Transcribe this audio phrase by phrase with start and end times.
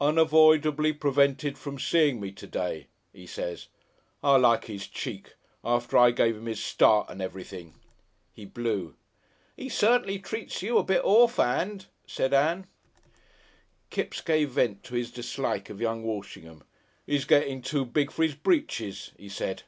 [0.00, 3.68] "'Unavoidably prevented from seein' me to day,' 'e says.
[4.24, 5.34] I like 'is cheek.
[5.62, 7.74] After I give 'im 'is start and everything."
[8.32, 8.96] He blew.
[9.56, 12.66] "'E certainly treats you a bit orf'and," said Ann.
[13.88, 16.64] Kipps gave vent to his dislike of young Walshingham.
[17.06, 19.62] "He's getting too big for 'is britches," he said.